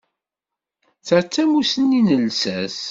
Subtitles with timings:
[1.07, 2.77] Ta d tamussni n llsas.